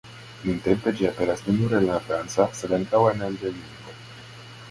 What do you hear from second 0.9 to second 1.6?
ĝi aperas ne